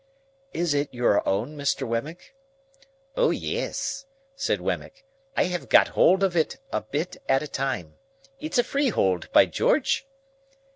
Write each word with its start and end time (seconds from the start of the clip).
"Is 0.51 0.73
it 0.73 0.91
your 0.91 1.21
own, 1.29 1.55
Mr. 1.55 1.87
Wemmick?" 1.87 2.33
"O 3.15 3.29
yes," 3.29 4.07
said 4.35 4.59
Wemmick, 4.59 5.05
"I 5.37 5.43
have 5.43 5.69
got 5.69 5.89
hold 5.89 6.23
of 6.23 6.35
it, 6.35 6.57
a 6.73 6.81
bit 6.81 7.17
at 7.29 7.43
a 7.43 7.47
time. 7.47 7.97
It's 8.39 8.57
a 8.57 8.63
freehold, 8.63 9.31
by 9.31 9.45
George!" 9.45 10.07